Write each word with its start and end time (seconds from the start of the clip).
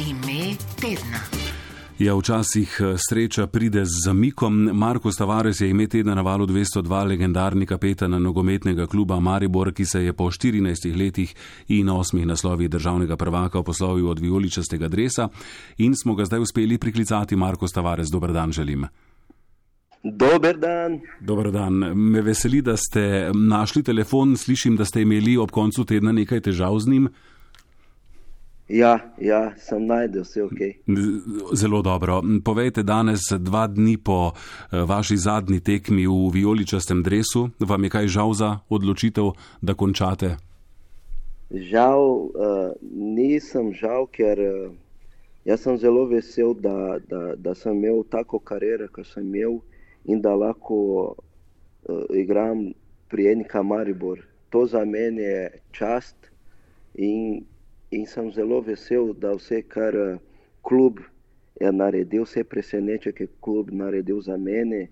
Ime 0.00 0.56
tedna. 0.80 1.20
Ja, 1.98 2.14
včasih 2.16 2.80
eh, 2.80 2.94
sreča 2.96 3.46
pride 3.46 3.84
z 3.84 3.90
zamikom. 4.04 4.54
Marko 4.72 5.12
Stavares 5.12 5.60
je 5.60 5.70
ime 5.70 5.86
tedna 5.86 6.14
na 6.14 6.22
valu 6.22 6.46
202, 6.46 7.04
legendarni 7.08 7.66
kapetan 7.66 8.10
nogometnega 8.22 8.86
kluba 8.86 9.20
Maribor, 9.20 9.72
ki 9.72 9.84
se 9.84 10.04
je 10.04 10.12
po 10.12 10.30
14 10.30 10.96
letih 10.96 11.34
in 11.68 11.86
8 11.86 12.24
naslovih 12.24 12.70
državnega 12.70 13.16
prvaka 13.16 13.62
poslovil 13.62 14.08
od 14.08 14.20
vijoličastega 14.20 14.88
dresa 14.88 15.28
in 15.78 15.94
smo 15.94 16.14
ga 16.14 16.24
zdaj 16.24 16.40
uspeli 16.40 16.78
priklicati. 16.78 17.36
Marko 17.36 17.68
Stavares, 17.68 18.08
dober 18.08 18.32
dan 18.32 18.52
želim. 18.52 18.86
Dober 20.02 20.56
dan. 20.58 21.00
Dober 21.20 21.50
dan. 21.50 21.74
Me 21.94 22.22
veseli, 22.22 22.62
da 22.62 22.76
ste 22.76 23.30
našli 23.34 23.82
telefon. 23.82 24.36
Slišim, 24.36 24.76
da 24.76 24.84
ste 24.84 25.02
imeli 25.02 25.36
ob 25.36 25.50
koncu 25.50 25.84
tedna 25.84 26.12
nekaj 26.12 26.40
težav 26.40 26.78
z 26.78 26.88
njim. 26.88 27.08
Ja, 28.68 29.00
ja, 29.18 29.52
sem 29.58 29.86
najdel 29.86 30.22
vse 30.22 30.44
ok. 30.44 30.60
Zelo 31.52 31.82
dobro. 31.82 32.22
Povejte, 32.44 32.82
danes, 32.82 33.26
dva 33.38 33.66
dni 33.66 33.96
po 33.98 34.32
eh, 34.32 34.78
vaši 34.86 35.16
zadnji 35.16 35.60
tekmi 35.60 36.06
v 36.06 36.30
vijoličastem 36.32 37.02
dresu, 37.02 37.50
vam 37.58 37.84
je 37.84 37.90
kaj 37.90 38.06
žal 38.06 38.32
za 38.32 38.58
odločitev, 38.68 39.32
da 39.60 39.74
končate? 39.74 40.36
Žal, 41.50 42.00
uh, 42.00 42.72
nisem 42.96 43.74
žal, 43.76 44.06
ker 44.08 44.40
uh, 44.40 44.72
jaz 45.44 45.60
sem 45.66 45.76
zelo 45.76 46.06
vesel, 46.08 46.54
da, 46.54 46.96
da, 47.08 47.34
da 47.36 47.52
sem 47.54 47.76
imel 47.76 48.06
tako 48.08 48.38
kariero, 48.40 48.88
kot 48.88 49.04
sem 49.10 49.26
imel 49.26 49.58
in 50.08 50.22
da 50.24 50.32
lahko 50.32 50.78
uh, 51.12 52.08
igram 52.08 52.70
pri 53.12 53.34
enika 53.34 53.62
Maribor. 53.62 54.24
To 54.48 54.64
za 54.66 54.84
mene 54.84 55.22
je 55.22 55.60
čast 55.76 56.16
in 56.94 57.44
in 57.92 58.06
sem 58.06 58.30
zelo 58.32 58.60
vesel, 58.64 59.12
da 59.14 59.34
vse, 59.36 59.62
kar 59.74 59.96
eh, 59.96 60.18
klub 60.64 61.00
je 61.60 61.72
naredil, 61.72 62.24
vse 62.24 62.44
preseneče, 62.44 63.12
ki 63.12 63.26
je 63.26 63.32
klub 63.44 63.70
naredil 63.70 64.22
za 64.24 64.36
mene 64.36 64.86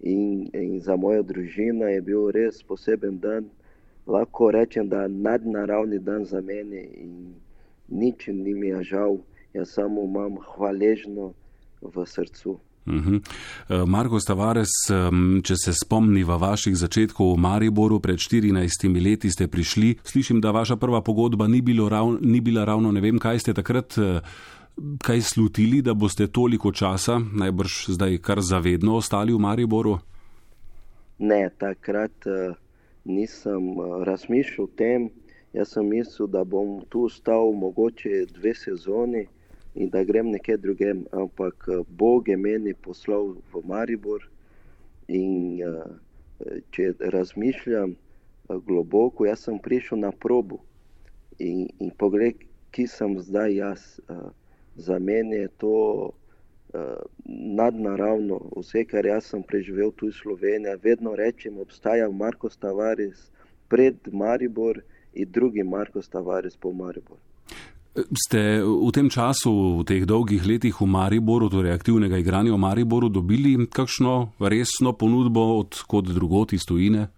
in, 0.00 0.48
in 0.56 0.78
za 0.80 0.96
mojo 0.96 1.22
družino, 1.28 1.88
je 1.92 2.00
bil 2.02 2.30
res 2.34 2.62
poseben 2.62 3.20
dan. 3.20 3.50
Lahko 4.08 4.50
rečem, 4.56 4.88
da 4.88 5.04
je 5.04 5.12
nadnaravni 5.12 5.98
dan 6.00 6.24
za 6.24 6.40
mene 6.40 6.80
in 7.04 7.34
nič 7.88 8.28
ni 8.32 8.54
mi 8.54 8.72
je 8.72 8.82
žal, 8.94 9.20
jaz 9.52 9.74
samo 9.76 10.04
imam 10.08 10.40
hvaležno 10.54 11.34
v 11.82 12.06
srcu. 12.06 12.56
Uh 12.86 12.94
-huh. 12.94 13.86
Marko 13.86 14.20
Stavares, 14.20 14.68
če 15.42 15.56
se 15.56 15.72
spomniva 15.72 16.36
vaših 16.36 16.76
začetkov 16.76 17.34
v 17.34 17.38
Mariboru, 17.38 18.00
pred 18.00 18.16
14 18.16 19.04
leti 19.04 19.30
ste 19.30 19.48
prišli. 19.48 19.96
Slišim, 20.04 20.40
da 20.40 20.50
vaša 20.50 20.76
prva 20.76 21.00
pogodba 21.00 21.48
ni, 21.48 21.62
rav, 21.88 22.18
ni 22.20 22.40
bila 22.40 22.64
ravno 22.64 22.92
ne 22.92 23.00
vem, 23.00 23.18
kaj 23.18 23.38
ste 23.38 23.54
takrat. 23.54 23.98
Eh, 23.98 24.20
kaj 25.02 25.20
slutili, 25.20 25.82
da 25.82 25.94
boste 25.94 26.26
toliko 26.26 26.72
časa, 26.72 27.20
najbrž 27.32 27.88
zdaj 27.88 28.18
kar 28.18 28.40
zavedno, 28.40 28.96
ostali 28.96 29.32
v 29.32 29.38
Mariboru? 29.38 29.98
Ne, 31.18 31.50
takrat 31.58 32.26
uh, 32.26 32.54
nisem 33.04 33.74
razmišljal 34.04 34.64
o 34.64 34.70
tem. 34.76 35.10
Jaz 35.52 35.72
sem 35.72 35.88
mislil, 35.88 36.28
da 36.28 36.44
bom 36.44 36.82
tu 36.88 37.06
ostal 37.08 37.52
mogoče 37.52 38.26
dve 38.36 38.54
sezoni, 38.54 39.26
in 39.78 39.90
da 39.90 40.02
grem 40.04 40.30
nekje 40.30 40.56
drugem, 40.56 41.04
ampak 41.12 41.68
eh, 41.68 41.82
Bog 41.88 42.28
je 42.28 42.36
meni 42.36 42.74
poslal 42.74 43.36
v 43.52 43.62
Maribor. 43.64 44.24
In 45.08 45.60
eh, 45.62 46.58
če 46.74 46.92
razmišljam 47.14 47.94
eh, 47.94 48.58
globoko, 48.66 49.26
jaz 49.26 49.46
sem 49.46 49.58
prišel 49.62 50.02
na 50.02 50.10
probo 50.10 50.58
in, 51.38 51.68
in 51.78 51.92
pogled, 52.02 52.42
ki 52.74 52.86
sem 52.90 53.14
zdaj 53.22 53.54
jaz. 53.54 53.84
Za 54.78 54.98
mene 55.02 55.36
je 55.42 55.48
to 55.58 55.76
nadnaravno, 57.58 58.36
vse, 58.60 58.84
kar 58.86 59.06
jaz 59.06 59.30
sem 59.32 59.42
preživel 59.42 59.90
tu 59.96 60.10
v 60.10 60.18
Sloveniji. 60.18 60.76
Vedno 60.84 61.14
rečem, 61.18 61.56
obstaja 61.58 62.10
Marko 62.10 62.50
Stavares 62.52 63.30
pred 63.72 64.12
Maribor 64.12 64.82
in 65.14 65.32
drugi 65.32 65.64
Marko 65.64 66.02
Stavares 66.04 66.60
po 66.60 66.70
Maribor. 66.72 67.18
Ste 68.06 68.62
v 68.62 68.90
tem 68.94 69.08
času, 69.10 69.80
v 69.80 69.84
teh 69.88 70.02
dolgih 70.06 70.44
letih 70.46 70.76
v 70.76 70.86
Mariboru, 70.86 71.50
torej 71.50 71.74
aktivnega 71.74 72.20
igranja 72.20 72.54
v 72.54 72.60
Mariboru, 72.60 73.08
dobili 73.10 73.56
kakšno 73.66 74.38
resno 74.38 74.92
ponudbo 74.92 75.58
od 75.58 75.74
kot 75.88 76.06
drugot 76.06 76.52
iz 76.52 76.62
tujine? 76.68 77.08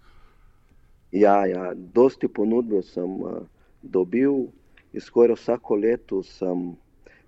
Ja, 1.13 1.45
ja, 1.47 1.75
dosti 1.75 2.29
ponudbo 2.29 2.83
sem 2.87 3.11
uh, 3.21 3.43
dobil, 3.83 4.49
skoraj 4.95 5.37
vsako 5.37 5.77
leto 5.77 6.23
sem, 6.23 6.77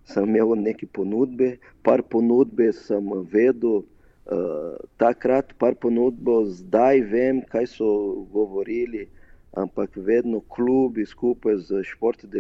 sem 0.06 0.24
imel 0.28 0.54
neke 0.56 0.86
ponudbe, 0.86 1.58
par 1.82 2.02
ponudbe 2.02 2.72
sem 2.72 3.02
vedel, 3.28 3.82
uh, 3.82 4.76
takrat 4.96 5.52
par 5.58 5.74
ponudbo, 5.74 6.46
zdaj 6.46 7.02
vem, 7.10 7.42
kaj 7.42 7.66
so 7.74 7.88
govorili, 8.32 9.08
ampak 9.52 9.96
vedno 9.96 10.40
klubi 10.40 11.04
skupaj 11.04 11.58
z 11.68 11.82
športnim 11.84 12.30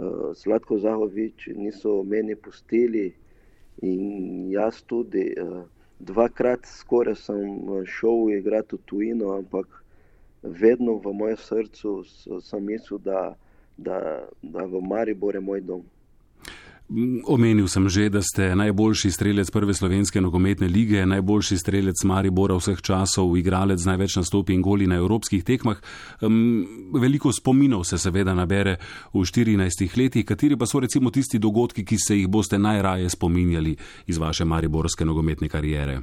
Eh, 0.00 0.34
Sladko 0.34 0.78
Zahovič 0.78 1.48
niso 1.54 2.02
meni 2.02 2.36
pustili 2.36 3.12
in 3.82 4.50
jaz 4.50 4.82
tudi. 4.82 5.34
Uh, 5.40 5.64
dvakrat 6.02 6.66
skoraj 6.66 7.14
sem 7.14 7.38
eh, 7.38 7.84
šel 7.86 8.30
igrati 8.34 8.76
v 8.76 8.80
tujino, 8.86 9.36
ampak 9.38 9.82
vedno 10.42 10.98
v 10.98 11.12
mojem 11.14 11.36
srcu 11.38 11.92
sem 12.42 12.64
mislil, 12.64 12.98
da, 12.98 13.34
da, 13.76 14.26
da 14.42 14.64
v 14.66 14.82
Mariboru 14.82 15.38
je 15.38 15.44
moj 15.46 15.60
dom. 15.60 15.84
Omenil 17.24 17.68
sem 17.72 17.88
že, 17.88 18.10
da 18.12 18.20
ste 18.20 18.52
najboljši 18.56 19.10
strelec 19.10 19.50
prve 19.50 19.74
slovenske 19.74 20.20
nogometne 20.20 20.68
lige, 20.68 21.06
najboljši 21.06 21.56
strelec 21.56 22.02
Maribora 22.04 22.58
vseh 22.58 22.80
časov, 22.84 23.32
igralec 23.38 23.80
z 23.80 23.88
največ 23.88 24.16
nastopi 24.20 24.52
in 24.52 24.60
goli 24.62 24.86
na 24.86 24.98
evropskih 25.00 25.44
tekmah. 25.44 25.80
Um, 26.20 26.90
veliko 27.00 27.32
spominov 27.32 27.86
se 27.88 27.96
seveda 27.98 28.34
nabere 28.36 28.76
v 29.14 29.24
14 29.24 29.96
letih, 29.96 30.26
kateri 30.28 30.58
pa 30.58 30.68
so 30.68 30.80
recimo 30.84 31.10
tisti 31.10 31.38
dogodki, 31.38 31.84
ki 31.84 31.96
se 31.96 32.16
jih 32.18 32.28
boste 32.28 32.58
najraje 32.58 33.08
spominjali 33.08 33.76
iz 34.06 34.18
vaše 34.18 34.44
mariborske 34.44 35.04
nogometne 35.04 35.48
karijere? 35.48 36.02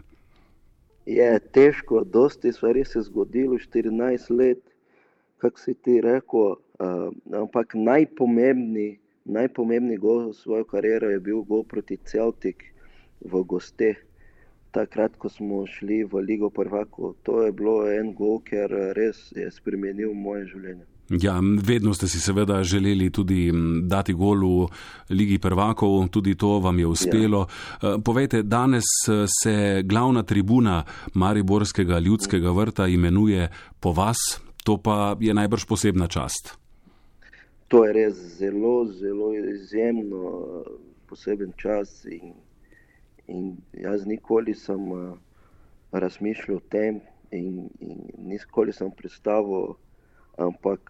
Je 1.06 1.40
težko, 1.54 2.02
dosti 2.04 2.52
stvari 2.52 2.86
se 2.86 3.00
je 3.00 3.04
zgodilo 3.04 3.54
v 3.54 3.62
14 3.62 4.34
let, 4.34 4.64
kako 5.38 5.60
si 5.60 5.74
ti 5.74 6.02
rekel, 6.02 6.58
uh, 6.82 7.14
ampak 7.34 7.78
najpomembnejši 7.78 9.09
najpomembnejši 9.26 10.02
gol 10.02 10.30
v 10.30 10.38
svojo 10.38 10.66
kariero 10.66 11.10
je 11.10 11.20
bil 11.20 11.44
gol 11.44 11.64
proti 11.64 11.98
Celtic 12.04 12.64
v 13.22 13.44
Goste. 13.44 13.96
Takrat, 14.70 15.18
ko 15.18 15.30
smo 15.34 15.66
šli 15.66 16.06
v 16.06 16.22
Ligo 16.22 16.54
Prvako, 16.54 17.18
to 17.26 17.42
je 17.42 17.52
bilo 17.52 17.90
en 17.90 18.14
gol, 18.14 18.38
ker 18.46 18.70
res 18.94 19.34
je 19.34 19.50
spremenil 19.50 20.14
moje 20.14 20.46
življenje. 20.54 20.86
Ja, 21.10 21.40
vedno 21.42 21.90
ste 21.98 22.06
si 22.06 22.22
seveda 22.22 22.62
želeli 22.62 23.10
tudi 23.10 23.50
dati 23.90 24.14
gol 24.14 24.46
v 24.46 24.70
Ligi 25.10 25.40
Prvakov, 25.42 26.06
tudi 26.14 26.38
to 26.38 26.60
vam 26.62 26.78
je 26.78 26.86
uspelo. 26.86 27.48
Ja. 27.82 27.98
Povejte, 27.98 28.44
danes 28.46 28.86
se 29.42 29.82
glavna 29.82 30.22
tribuna 30.22 30.84
Mariborskega 31.14 31.98
ljudskega 32.00 32.54
vrta 32.54 32.88
imenuje 32.88 33.50
po 33.80 33.90
vas, 33.90 34.38
to 34.64 34.78
pa 34.78 35.18
je 35.20 35.34
najbrž 35.34 35.66
posebna 35.66 36.08
čast 36.08 36.60
to 37.70 37.86
je 37.86 37.94
res 37.94 38.16
zelo, 38.38 38.86
zelo 38.86 39.34
izjemno, 39.34 40.66
poseben 41.08 41.54
čas. 41.58 42.06
In, 42.06 42.34
in 43.28 43.58
jaz 43.74 44.06
nikoli 44.10 44.56
sem 44.58 44.92
uh, 44.92 45.14
razmišljal 45.92 46.58
o 46.58 46.66
tem, 46.74 47.02
in, 47.32 47.70
in 47.80 48.02
nikoli 48.32 48.74
sem 48.74 48.90
predstavil, 48.92 49.76
ampak 50.42 50.90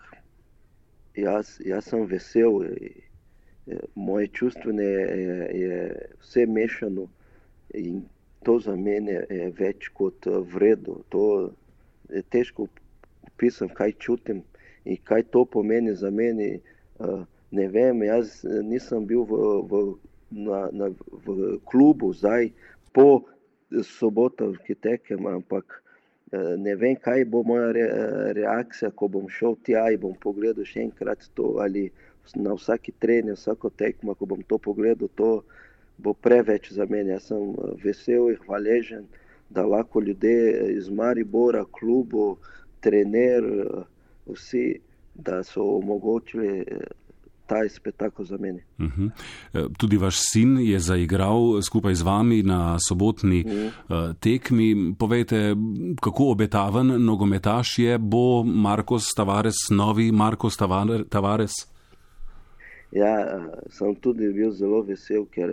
jaz, 1.20 1.58
jaz 1.66 1.92
sem 1.92 2.06
vesel. 2.08 2.64
Moje 3.96 4.28
čustvene 4.34 4.84
je, 4.84 5.36
je 5.54 5.80
vse 6.24 6.46
mešano 6.50 7.04
in 7.78 8.00
to 8.44 8.56
za 8.60 8.74
mene 8.76 9.20
je 9.30 9.52
več 9.60 9.92
kot 9.94 10.26
vredno. 10.54 11.04
To 11.14 11.52
je 12.10 12.24
težko 12.34 12.66
opisati, 13.28 13.76
kaj 13.76 13.94
čutim 14.00 14.42
in 14.90 14.98
kaj 15.06 15.24
to 15.34 15.46
pomeni 15.46 15.96
za 15.96 16.10
meni. 16.12 16.58
Uh, 17.00 17.24
ne 17.52 17.68
vem, 17.68 18.04
jaz 18.06 18.40
eh, 18.46 18.62
nisem 18.64 19.06
bil 19.10 19.24
v, 19.26 19.38
v, 19.70 19.82
na, 20.46 20.68
na, 20.72 20.90
v 21.26 21.58
klubu 21.66 22.12
zdaj 22.14 22.52
po 22.94 23.26
soboto, 23.86 24.52
ki 24.66 24.76
tekem, 24.78 25.26
ampak 25.30 25.80
uh, 25.80 26.54
ne 26.62 26.76
vem, 26.78 26.98
kaj 27.00 27.26
bo 27.30 27.42
moja 27.48 27.72
re, 27.74 27.88
reakcija, 28.38 28.92
ko 28.98 29.10
bom 29.10 29.30
šel 29.34 29.58
tja 29.66 29.88
in 29.94 30.04
bom 30.04 30.14
pogledal 30.22 30.68
še 30.68 30.86
enkrat 30.90 31.26
to 31.38 31.56
ali 31.64 31.90
na 32.38 32.54
vsaki 32.54 32.94
trening, 33.02 33.38
vsako 33.38 33.72
tekmo, 33.74 34.14
ko 34.14 34.30
bom 34.30 34.44
to 34.46 34.60
pogledal, 34.62 35.10
to 35.18 35.32
bo 35.98 36.14
preveč 36.14 36.70
za 36.76 36.86
mene. 36.86 37.16
Jaz 37.18 37.32
sem 37.32 37.56
vesel 37.82 38.30
in 38.36 38.44
hvaležen, 38.46 39.08
da 39.50 39.66
lahko 39.66 40.02
ljudje 40.06 40.76
iz 40.76 40.90
Maribora, 40.94 41.64
klubu, 41.66 42.38
trener, 42.86 43.44
vsi, 44.34 44.80
da 45.16 45.44
so 45.44 45.64
omogočili 45.78 46.60
eh, 46.68 46.78
taj 47.50 47.70
spektakel 47.70 48.26
za 48.26 48.38
mene. 48.38 48.64
Uh 48.78 48.86
-huh. 48.86 49.10
Tudi 49.78 49.98
vaš 49.98 50.16
sin 50.32 50.58
je 50.58 50.80
zaigral 50.80 51.62
skupaj 51.62 51.96
z 51.96 52.02
vami 52.02 52.44
na 52.44 52.78
sobotni 52.90 53.44
uh 53.46 53.52
-huh. 53.52 54.10
uh, 54.10 54.16
tekmi. 54.16 54.96
Povejte, 55.00 55.56
kako 56.02 56.32
obetaven 56.32 57.06
nogometaš 57.06 57.80
je, 57.80 57.98
bo 57.98 58.44
Markos 58.44 59.14
Tavares, 59.16 59.56
novi 59.72 60.12
Markos 60.12 60.58
Tavares? 61.10 61.52
Ja, 62.92 63.40
sem 63.70 63.96
tudi 63.96 64.34
bil 64.34 64.52
zelo 64.52 64.82
vesel, 64.82 65.26
ker 65.26 65.50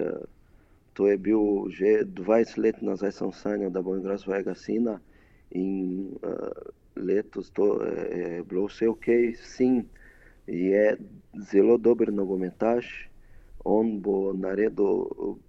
to 0.96 1.08
je 1.08 1.16
bil 1.16 1.68
že 1.68 2.04
20 2.08 2.58
let 2.58 2.82
nazaj, 2.82 3.12
sem 3.12 3.32
sanjal, 3.32 3.70
da 3.70 3.82
bom 3.82 3.98
igral 3.98 4.18
svojega 4.18 4.54
sina. 4.54 4.98
In 5.50 6.10
uh, 6.22 6.48
letos 6.96 7.50
to 7.50 7.82
je 7.82 8.42
bilo 8.48 8.66
vse 8.66 8.88
ok, 8.88 9.04
sin 9.34 9.84
je 10.46 10.96
zelo 11.50 11.76
dober 11.76 12.12
nogometaš, 12.12 13.08
on 13.64 14.00
bo 14.00 14.32
naredil 14.32 15.06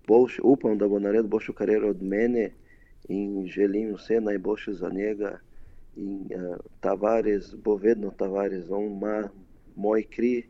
boljši, 0.08 0.42
upam, 0.44 0.78
da 0.78 0.88
bo 0.88 1.00
naredil 1.00 1.30
boljšo 1.30 1.54
kariero 1.54 1.90
od 1.90 2.02
mene 2.02 2.50
in 3.10 3.48
želim 3.48 3.94
vse 3.96 4.22
najboljše 4.22 4.74
za 4.74 4.90
njega. 4.90 5.38
In 5.96 6.30
uh, 6.36 6.56
Tavares 6.80 7.56
bo 7.56 7.76
vedno 7.76 8.12
Tavares, 8.12 8.70
on 8.70 8.84
ima 8.84 9.30
moj 9.76 10.04
kri 10.04 10.44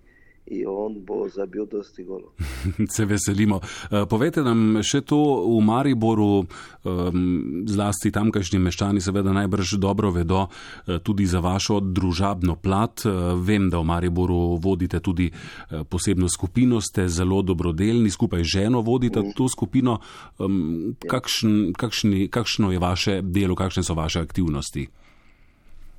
in 0.47 0.67
on 0.67 1.05
bo 1.05 1.27
zabil 1.29 1.65
dosti 1.65 2.03
golov. 2.03 2.31
Se 2.95 3.05
veselimo. 3.05 3.59
Eh, 3.91 4.05
povejte 4.09 4.43
nam 4.43 4.79
še 4.83 5.01
to 5.03 5.19
v 5.43 5.59
Mariboru, 5.63 6.43
ehm, 6.43 7.67
zlasti 7.67 8.11
tamkajšnji 8.15 8.59
meščani 8.59 9.03
seveda 9.03 9.33
najbrž 9.35 9.77
dobro 9.81 10.11
vedo 10.15 10.47
eh, 10.47 10.99
tudi 11.03 11.27
za 11.27 11.43
vašo 11.43 11.79
družabno 11.79 12.55
plat. 12.55 13.03
Eh, 13.05 13.11
vem, 13.35 13.69
da 13.69 13.81
v 13.83 13.87
Mariboru 13.87 14.57
vodite 14.61 14.99
tudi 15.03 15.29
posebno 15.67 16.29
skupino, 16.31 16.79
ste 16.81 17.07
zelo 17.11 17.41
dobrodelni, 17.41 18.09
skupaj 18.09 18.43
ženo 18.43 18.81
vodite 18.81 19.21
mm. 19.21 19.35
to 19.35 19.49
skupino. 19.51 19.99
Ehm, 20.39 20.95
kakšn, 21.03 21.73
kakšni, 21.75 22.27
kakšno 22.31 22.71
je 22.71 22.79
vaše 22.79 23.21
delo, 23.21 23.55
kakšne 23.55 23.83
so 23.83 23.97
vaše 23.97 24.23
aktivnosti? 24.23 24.87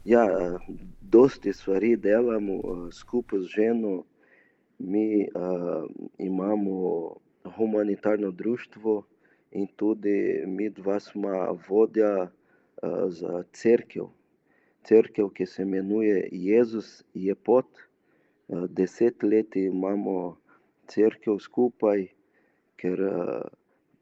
Ja, 0.09 0.25
dosti 1.05 1.53
stvari 1.53 1.97
delamo 1.97 2.89
skupaj 2.93 3.45
z 3.45 3.49
ženo 3.57 4.05
mi 4.79 5.29
uh, 5.35 5.91
imamo 6.19 7.17
humanitarno 7.57 8.31
društvo 8.31 9.03
in 9.51 9.67
tudi 9.77 10.43
mi 10.47 10.71
dva 10.71 11.01
smo 11.01 11.59
vodja 11.69 12.23
uh, 12.23 12.29
za 13.09 13.43
crkv. 13.53 14.03
Crkv, 14.83 15.29
ki 15.35 15.47
se 15.47 15.63
imenuje 15.63 16.29
Jezus 16.33 17.05
je 17.15 17.35
pot. 17.35 17.67
Uh, 18.49 18.65
deset 18.71 19.23
let 19.23 19.57
imamo 19.57 20.37
crkv 20.87 21.37
skupaj, 21.41 22.07
ker 22.77 23.01
uh, 23.01 23.43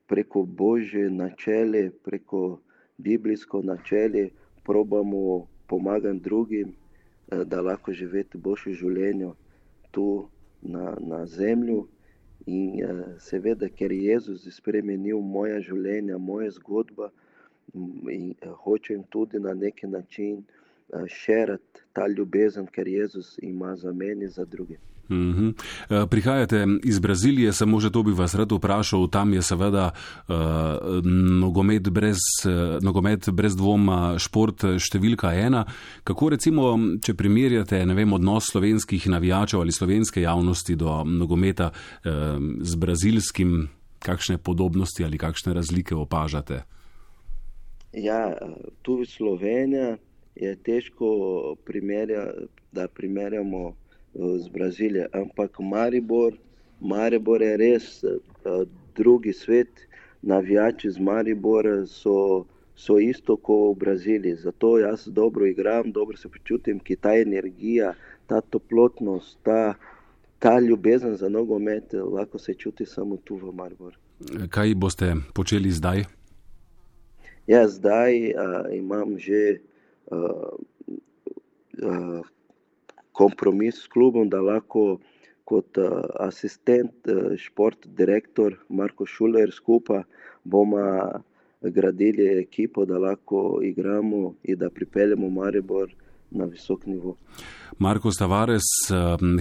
preko 0.06 0.42
božje 0.42 1.10
načele, 1.10 1.90
preko 2.04 2.60
biblijsko 2.98 3.62
načele 3.62 4.28
probamo 4.64 5.46
pomagati 5.66 6.20
drugim, 6.20 6.68
uh, 6.68 7.42
da 7.42 7.60
lahko 7.60 7.92
živeti 7.92 8.38
boljše 8.38 8.72
življenje 8.72 9.32
tu 9.90 10.28
na, 10.62 10.96
na 11.00 11.26
zemlju. 11.26 11.86
In 12.46 12.84
uh, 12.84 13.04
seveda, 13.18 13.68
ker 13.68 13.92
je 13.92 14.12
Jezus 14.12 14.44
spremenil 14.54 15.20
moja 15.20 15.58
življenja, 15.60 16.18
moja 16.18 16.50
zgodba, 16.54 17.10
in 17.74 18.34
uh, 18.34 18.52
hočem 18.62 19.02
tudi 19.10 19.40
na 19.42 19.54
neki 19.54 19.90
način 19.90 20.44
uh, 20.88 21.06
širiti 21.08 21.80
ta 21.92 22.06
ljubezen, 22.06 22.66
ker 22.66 22.88
Jezus 22.88 23.38
ima 23.42 23.76
za 23.76 23.92
meni 23.92 24.28
za 24.28 24.44
druge. 24.44 24.76
Mm 25.08 25.32
-hmm. 25.32 26.06
Prihajate 26.08 26.66
iz 26.84 26.98
Brazilije, 26.98 27.52
samo 27.52 27.80
že 27.80 27.92
to 27.92 28.02
bi 28.02 28.12
vas 28.12 28.34
rad 28.34 28.52
vprašal. 28.52 29.08
Tam 29.08 29.34
je 29.34 29.42
seveda 29.42 29.90
uh, 30.28 30.34
nogomet, 31.40 31.88
brez, 31.90 32.16
uh, 32.46 32.82
nogomet 32.82 33.30
brez 33.30 33.56
dvoma 33.56 34.18
šport 34.18 34.64
številka 34.78 35.34
ena. 35.34 35.64
Kako 36.04 36.28
recimo, 36.28 36.78
če 37.02 37.14
primerjate 37.14 37.84
vem, 37.84 38.12
odnos 38.12 38.44
slovenskih 38.50 39.06
navijačev 39.08 39.60
ali 39.60 39.72
slovenske 39.72 40.20
javnosti 40.20 40.76
do 40.76 41.04
nogometa 41.04 41.70
uh, 41.70 42.12
z 42.60 42.74
brazilskim, 42.74 43.68
kakšne 43.98 44.38
podobnosti 44.38 45.04
ali 45.04 45.18
kakšne 45.18 45.54
razlike 45.54 45.94
opažate? 45.94 46.62
Ja, 47.92 48.34
tu 48.82 49.00
v 49.00 49.06
Sloveniji 49.06 49.96
je 50.36 50.56
težko 50.56 51.56
primerja, 51.64 52.32
da 52.72 52.88
primerjamo 52.88 53.74
z 54.14 54.48
Brazilije. 54.48 55.06
Ampak 55.12 55.58
Maribor, 55.60 56.32
Maribor 56.80 57.42
je 57.42 57.56
res 57.56 58.04
uh, 58.04 58.68
drugi 58.96 59.32
svet, 59.32 59.68
navijači 60.22 60.90
z 60.90 60.98
Maribora 60.98 61.86
so, 61.86 62.44
so 62.76 62.98
isto 62.98 63.36
kot 63.36 63.76
v 63.76 63.80
Braziliji. 63.80 64.34
Zato 64.36 64.78
jaz 64.78 65.06
dobro 65.06 65.46
igram, 65.46 65.92
dobro 65.92 66.16
se 66.16 66.28
počutim, 66.28 66.80
ki 66.80 66.96
ta 66.96 67.14
energija, 67.16 67.94
ta 68.26 68.40
toplotnost, 68.40 69.38
ta, 69.42 69.74
ta 70.38 70.58
ljubezen 70.60 71.16
za 71.16 71.28
nogomet, 71.28 71.92
lahko 71.92 72.38
se 72.38 72.54
čuti 72.54 72.86
samo 72.86 73.16
tu 73.16 73.36
v 73.36 73.54
Mariboru. 73.54 73.96
Kaj 74.50 74.74
boste 74.74 75.14
počeli 75.34 75.70
zdaj? 75.70 76.04
Ja, 77.46 77.68
zdaj 77.68 78.32
uh, 78.32 78.74
imam 78.74 79.18
že 79.18 79.60
kompromis 83.12 83.74
s 83.82 83.88
klubom, 83.88 84.28
da 84.28 84.40
lahko 84.40 84.98
kot 85.44 85.78
uh, 85.78 86.02
asistent, 86.20 87.06
uh, 87.06 87.36
šport 87.38 87.86
direktor 87.86 88.56
Marko 88.68 89.06
Šuler 89.06 89.52
skupaj 89.54 90.02
bomo 90.44 90.78
gradili 91.62 92.26
ekipo, 92.38 92.84
da 92.84 92.98
lahko 92.98 93.60
igramo 93.62 94.34
in 94.44 94.58
da 94.58 94.70
pripeljemo 94.70 95.30
Maribor 95.30 95.94
na 96.30 96.44
visok 96.44 96.86
nivo. 96.86 97.16
Marko 97.78 98.10
Stavares, 98.12 98.62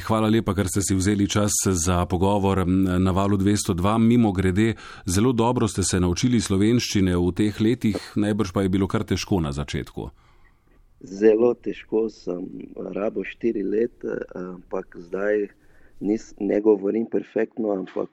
hvala 0.07 0.29
lepa, 0.29 0.53
ker 0.55 0.67
ste 0.67 0.81
si 0.81 0.95
vzeli 0.95 1.27
čas 1.29 1.51
za 1.85 2.05
pogovor 2.05 2.65
na 2.67 3.11
valu 3.11 3.37
202. 3.37 3.97
Mimo 3.97 4.31
grede, 4.31 4.73
zelo 5.05 5.31
dobro 5.31 5.67
ste 5.67 5.83
se 5.83 5.99
naučili 5.99 6.41
slovenščine 6.41 7.15
v 7.17 7.31
teh 7.31 7.61
letih, 7.61 7.97
najbrž 8.15 8.53
pa 8.53 8.61
je 8.61 8.69
bilo 8.69 8.87
kar 8.87 9.03
težko 9.03 9.39
na 9.41 9.51
začetku 9.51 10.09
zelo 11.05 11.53
težko 11.53 12.09
sem 12.09 12.45
rabo 12.95 13.23
štiri 13.23 13.63
leta, 13.63 14.19
ampak 14.35 14.97
zdaj 14.97 15.47
nis, 15.99 16.33
ne 16.39 16.61
govorim 16.61 17.05
perfektno, 17.11 17.71
ampak 17.71 18.09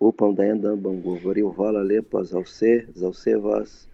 upam, 0.00 0.34
da 0.34 0.44
en 0.44 0.60
dan 0.60 0.82
bom 0.82 1.02
govoril. 1.02 1.52
Hvala 1.56 1.82
lepa 1.82 2.24
za 2.24 2.38
vse, 2.38 2.86
za 2.94 3.08
vse 3.08 3.36
vas 3.36 3.88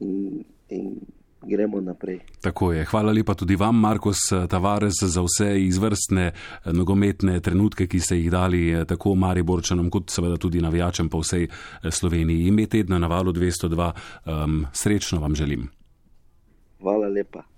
in, 0.00 0.44
in 0.68 0.96
gremo 1.42 1.80
naprej. 1.80 2.20
Tako 2.40 2.72
je. 2.72 2.84
Hvala 2.84 3.12
lepa 3.12 3.34
tudi 3.34 3.56
vam, 3.56 3.80
Markus 3.80 4.18
Tavares, 4.50 4.94
za 5.02 5.22
vse 5.22 5.50
izvrstne 5.62 6.32
nogometne 6.72 7.40
trenutke, 7.40 7.86
ki 7.86 8.00
ste 8.00 8.18
jih 8.18 8.30
dali 8.30 8.84
tako 8.88 9.14
Mariborčanom, 9.14 9.90
kot 9.90 10.10
seveda 10.10 10.36
tudi 10.36 10.60
navijačem 10.60 11.08
po 11.08 11.22
vsej 11.22 11.48
Sloveniji. 11.90 12.48
Ime 12.48 12.66
tedna 12.66 12.98
na 12.98 13.06
valu 13.06 13.32
202. 13.32 13.92
Um, 14.26 14.66
srečno 14.72 15.20
vam 15.20 15.34
želim. 15.34 15.68
Hvala 16.80 17.08
lepa. 17.08 17.55